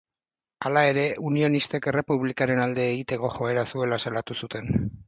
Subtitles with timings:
[0.69, 4.79] Hala ere, unionistek errepublikaren alde egiteko joera zuela salatu zuten.